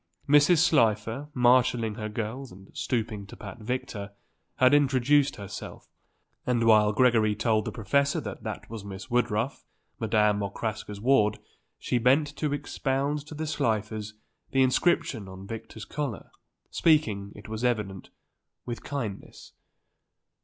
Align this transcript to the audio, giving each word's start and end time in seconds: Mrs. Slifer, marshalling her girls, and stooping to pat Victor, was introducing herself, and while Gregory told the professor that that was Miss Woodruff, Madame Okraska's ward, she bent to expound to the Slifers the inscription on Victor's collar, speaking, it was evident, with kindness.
Mrs. 0.27 0.57
Slifer, 0.57 1.27
marshalling 1.35 1.93
her 1.93 2.09
girls, 2.09 2.51
and 2.51 2.71
stooping 2.75 3.27
to 3.27 3.35
pat 3.37 3.59
Victor, 3.59 4.13
was 4.59 4.73
introducing 4.73 5.37
herself, 5.39 5.91
and 6.43 6.63
while 6.63 6.91
Gregory 6.91 7.35
told 7.35 7.65
the 7.65 7.71
professor 7.71 8.19
that 8.19 8.41
that 8.41 8.67
was 8.67 8.83
Miss 8.83 9.11
Woodruff, 9.11 9.63
Madame 9.99 10.41
Okraska's 10.41 10.99
ward, 10.99 11.37
she 11.77 11.99
bent 11.99 12.35
to 12.37 12.51
expound 12.51 13.27
to 13.27 13.35
the 13.35 13.45
Slifers 13.45 14.15
the 14.49 14.63
inscription 14.63 15.27
on 15.27 15.45
Victor's 15.45 15.85
collar, 15.85 16.31
speaking, 16.71 17.31
it 17.35 17.47
was 17.47 17.63
evident, 17.63 18.09
with 18.65 18.83
kindness. 18.83 19.53